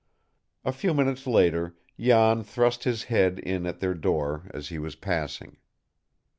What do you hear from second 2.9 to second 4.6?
head in at their door,